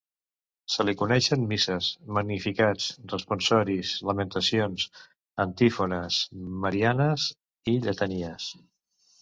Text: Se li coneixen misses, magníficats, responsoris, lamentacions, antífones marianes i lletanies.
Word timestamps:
Se 0.75 0.85
li 0.85 0.93
coneixen 0.99 1.43
misses, 1.49 1.89
magníficats, 2.17 2.87
responsoris, 3.13 3.91
lamentacions, 4.11 4.87
antífones 5.47 6.21
marianes 6.65 7.29
i 7.75 7.79
lletanies. 7.87 8.53